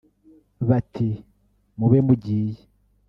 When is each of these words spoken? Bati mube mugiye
Bati 0.67 1.09
mube 1.77 1.99
mugiye 2.07 2.61